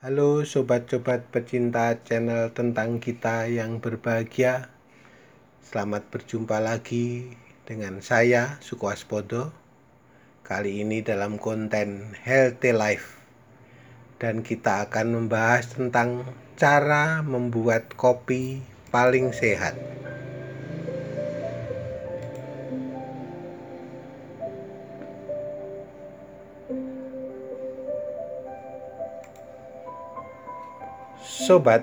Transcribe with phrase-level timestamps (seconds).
[0.00, 4.72] Halo sobat-sobat pecinta channel tentang kita yang berbahagia.
[5.60, 7.36] Selamat berjumpa lagi
[7.68, 9.52] dengan saya Sukowaspodo
[10.40, 13.20] Kali ini dalam konten Healthy Life.
[14.16, 16.24] Dan kita akan membahas tentang
[16.56, 19.76] cara membuat kopi paling sehat
[31.50, 31.82] Sobat,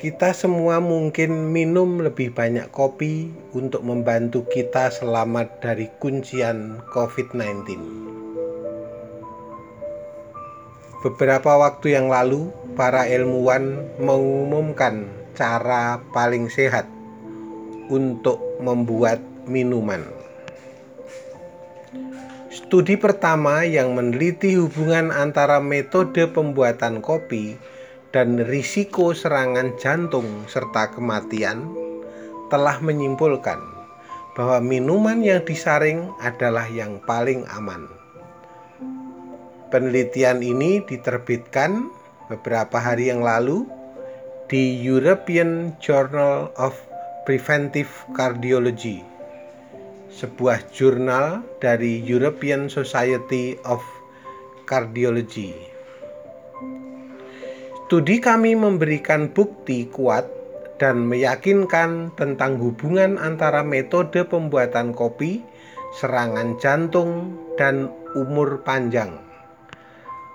[0.00, 7.76] kita semua mungkin minum lebih banyak kopi untuk membantu kita selamat dari kuncian COVID-19.
[11.04, 12.48] Beberapa waktu yang lalu,
[12.80, 15.04] para ilmuwan mengumumkan
[15.36, 16.88] cara paling sehat
[17.92, 20.00] untuk membuat minuman.
[22.48, 27.60] Studi pertama yang meneliti hubungan antara metode pembuatan kopi
[28.10, 31.70] dan risiko serangan jantung serta kematian
[32.50, 33.62] telah menyimpulkan
[34.34, 37.86] bahwa minuman yang disaring adalah yang paling aman.
[39.70, 41.86] Penelitian ini diterbitkan
[42.26, 43.62] beberapa hari yang lalu
[44.50, 46.74] di European Journal of
[47.22, 49.06] Preventive Cardiology,
[50.10, 53.78] sebuah jurnal dari European Society of
[54.66, 55.69] Cardiology.
[57.90, 60.22] Studi kami memberikan bukti kuat
[60.78, 65.42] dan meyakinkan tentang hubungan antara metode pembuatan kopi,
[65.98, 69.18] serangan jantung, dan umur panjang.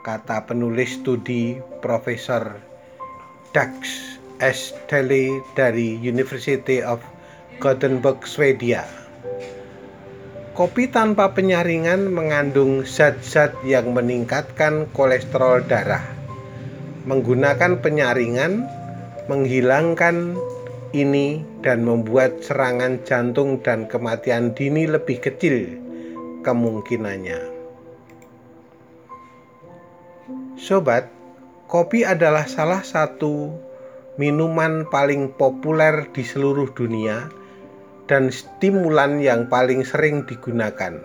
[0.03, 2.59] Kata penulis studi Profesor
[3.56, 3.72] Dax
[4.44, 4.76] S.
[4.92, 7.00] Daly dari University of
[7.64, 8.83] Gothenburg, Swedia.
[10.59, 16.14] Kopi tanpa penyaringan mengandung zat-zat yang meningkatkan kolesterol darah
[17.06, 18.66] menggunakan penyaringan
[19.30, 20.38] menghilangkan
[20.94, 25.82] ini dan membuat serangan jantung dan kematian dini lebih kecil
[26.45, 27.42] kemungkinannya.
[30.55, 31.10] Sobat,
[31.70, 33.54] kopi adalah salah satu
[34.15, 37.27] minuman paling populer di seluruh dunia
[38.08, 40.95] dan stimulan yang paling sering digunakan.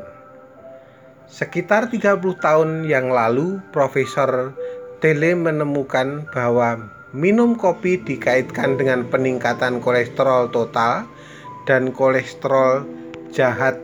[1.27, 4.55] Sekitar 30 tahun yang lalu, Profesor
[5.01, 11.09] Tele menemukan bahwa minum kopi dikaitkan dengan peningkatan kolesterol total
[11.65, 12.85] dan kolesterol
[13.33, 13.81] jahat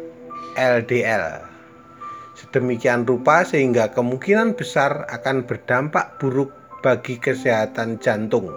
[0.61, 1.41] LDL.
[2.37, 6.53] Sedemikian rupa sehingga kemungkinan besar akan berdampak buruk
[6.85, 8.53] bagi kesehatan jantung.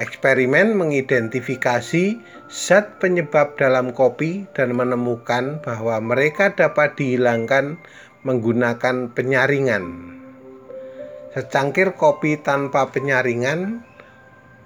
[0.00, 2.16] Eksperimen mengidentifikasi
[2.48, 7.76] zat penyebab dalam kopi dan menemukan bahwa mereka dapat dihilangkan
[8.24, 10.19] menggunakan penyaringan.
[11.30, 13.86] Secangkir kopi tanpa penyaringan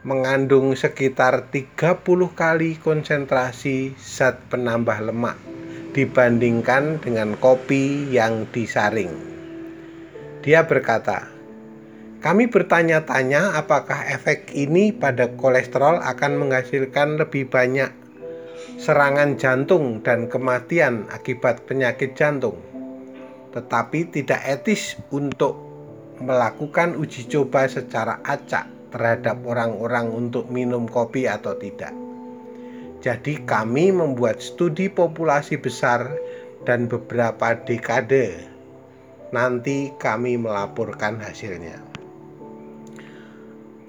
[0.01, 1.77] mengandung sekitar 30
[2.33, 5.37] kali konsentrasi zat penambah lemak
[5.93, 9.13] dibandingkan dengan kopi yang disaring.
[10.41, 11.29] Dia berkata,
[12.25, 17.93] "Kami bertanya-tanya apakah efek ini pada kolesterol akan menghasilkan lebih banyak
[18.81, 22.57] serangan jantung dan kematian akibat penyakit jantung,
[23.53, 25.64] tetapi tidak etis untuk
[26.23, 31.91] melakukan uji coba secara acak terhadap orang-orang untuk minum kopi atau tidak.
[33.03, 36.09] Jadi kami membuat studi populasi besar
[36.63, 38.39] dan beberapa dekade.
[39.35, 41.83] Nanti kami melaporkan hasilnya.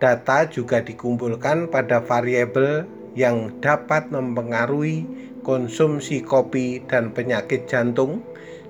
[0.02, 5.06] Data juga dikumpulkan pada variabel yang dapat mempengaruhi
[5.44, 8.24] konsumsi kopi dan penyakit jantung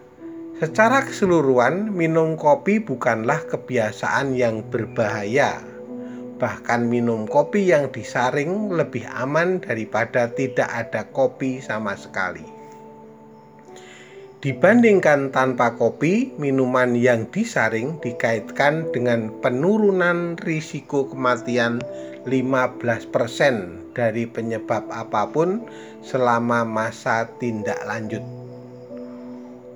[0.60, 5.64] secara keseluruhan minum kopi bukanlah kebiasaan yang berbahaya.
[6.36, 12.44] Bahkan minum kopi yang disaring lebih aman daripada tidak ada kopi sama sekali.
[14.40, 21.84] Dibandingkan tanpa kopi, minuman yang disaring dikaitkan dengan penurunan risiko kematian
[22.24, 25.60] 15% dari penyebab apa pun
[26.00, 28.39] selama masa tindak lanjut.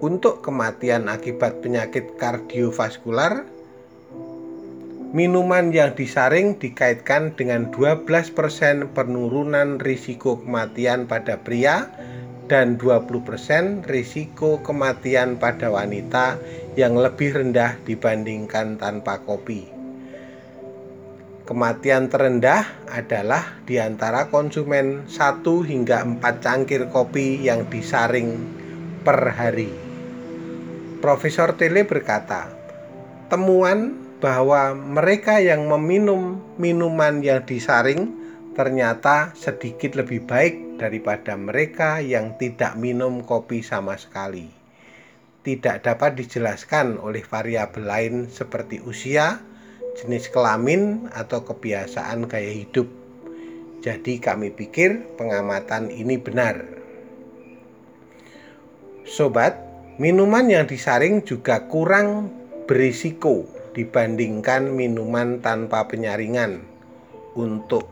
[0.04, 3.48] Untuk kematian akibat penyakit kardiovaskular,
[5.16, 8.36] minuman yang disaring dikaitkan dengan 12%
[8.92, 11.88] penurunan risiko kematian pada pria
[12.52, 16.36] dan 20% risiko kematian pada wanita
[16.76, 19.72] yang lebih rendah dibandingkan tanpa kopi.
[21.48, 28.36] Kematian terendah adalah di antara konsumen 1 hingga 4 cangkir kopi yang disaring
[29.00, 29.83] per hari.
[31.04, 32.48] Profesor Tele berkata,
[33.28, 33.92] temuan
[34.24, 38.08] bahwa mereka yang meminum minuman yang disaring
[38.56, 44.48] ternyata sedikit lebih baik daripada mereka yang tidak minum kopi sama sekali.
[45.44, 49.44] Tidak dapat dijelaskan oleh variabel lain seperti usia,
[50.00, 52.88] jenis kelamin, atau kebiasaan gaya hidup.
[53.84, 56.64] Jadi, kami pikir pengamatan ini benar.
[59.04, 62.26] Sobat, minuman yang disaring juga kurang
[62.66, 63.46] berisiko
[63.78, 66.66] dibandingkan minuman tanpa penyaringan
[67.38, 67.86] untuk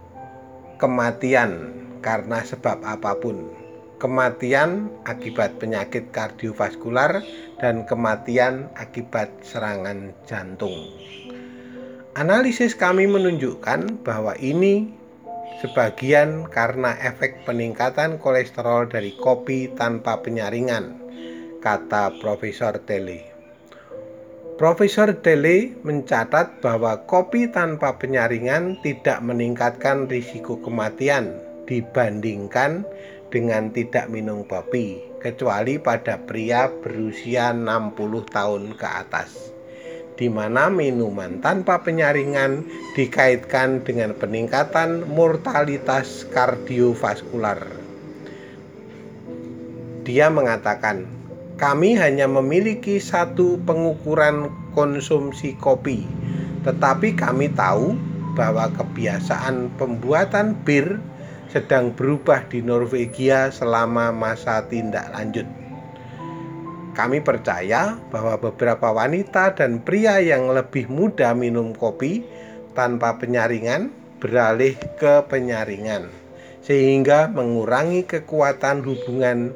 [0.83, 1.71] kematian
[2.03, 3.55] karena sebab apa pun.
[4.03, 7.23] Kematian akibat penyakit kardiovaskular
[7.63, 10.91] dan kematian akibat serangan jantung.
[12.19, 14.91] Analisis kami menunjukkan bahwa ini
[15.63, 20.99] sebagian karena efek peningkatan kolesterol dari kopi tanpa penyaringan,
[21.62, 23.23] kata Profesor Tele.
[24.59, 31.38] Profesor Tele mencatat bahwa kopi tanpa penyaringan tidak meningkatkan risiko kematian
[31.70, 32.82] dibandingkan
[33.31, 37.94] dengan tidak minum kopi kecuali pada pria berusia 60
[38.29, 39.55] tahun ke atas
[40.20, 47.58] di mana minuman tanpa penyaringan dikaitkan dengan peningkatan mortalitas kardiovaskular.
[50.03, 51.22] Dia mengatakan,
[51.62, 56.03] "Kami hanya memiliki satu pengukuran konsumsi kopi,
[56.67, 57.94] tetapi kami tahu
[58.35, 60.99] bahwa kebiasaan pembuatan bir
[61.55, 65.47] sedang berubah di Norwegia selama masa tindak lanjut.
[66.99, 72.26] Kami percaya bahwa beberapa wanita dan pria yang lebih muda minum kopi
[72.75, 76.11] tanpa penyaringan beralih ke penyaringan,
[76.67, 79.55] sehingga mengurangi kekuatan hubungan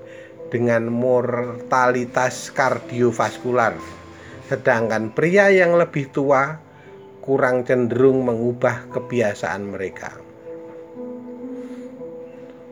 [0.48, 3.74] dengan mortalitas kardiovaskular.
[4.46, 6.62] Sedangkan pria yang lebih tua
[7.18, 10.14] kurang cenderung mengubah kebiasaan mereka.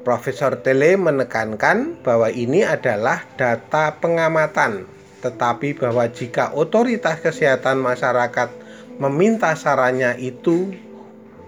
[0.07, 4.87] Profesor Tele menekankan bahwa ini adalah data pengamatan,
[5.25, 8.53] tetapi bahwa jika otoritas kesehatan masyarakat
[9.01, 10.71] meminta sarannya itu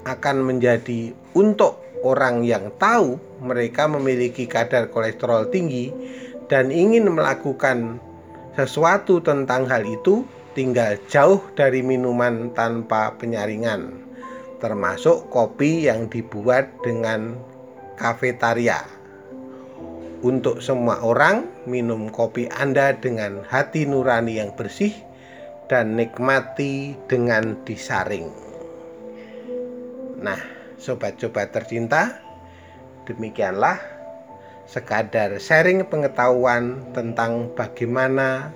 [0.08, 5.92] akan menjadi untuk orang yang tahu mereka memiliki kadar kolesterol tinggi
[6.50, 8.00] dan ingin melakukan
[8.56, 10.24] sesuatu tentang hal itu
[10.56, 14.06] tinggal jauh dari minuman tanpa penyaringan
[14.58, 17.36] termasuk kopi yang dibuat dengan
[18.00, 18.80] kafetaria.
[20.24, 24.96] Untuk semua orang, minum kopi Anda dengan hati nurani yang bersih
[25.68, 28.32] dan nikmati dengan disaring.
[30.16, 30.40] Nah,
[30.76, 32.20] sobat-sobat tercinta,
[33.08, 33.80] demikianlah
[34.66, 38.50] sekadar sharing pengetahuan tentang bagaimana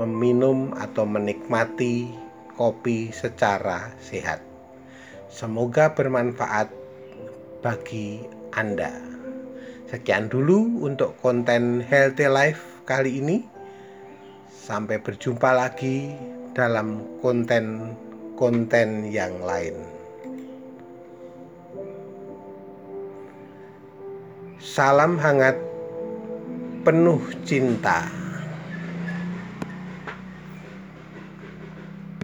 [0.00, 2.10] meminum atau menikmati
[2.56, 4.40] kopi secara sehat.
[5.28, 6.70] Semoga bermanfaat
[7.60, 8.22] bagi
[8.54, 8.94] anda.
[9.90, 13.46] Sekian dulu untuk konten Healthy Life kali ini.
[14.64, 16.16] Sampai berjumpa lagi
[16.56, 19.93] dalam konten-konten yang lain.
[24.64, 25.60] Salam hangat
[26.88, 28.23] penuh cinta.